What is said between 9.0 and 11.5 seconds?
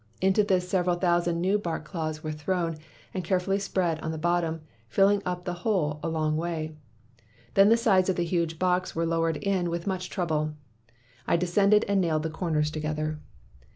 lowered in with much trouble. I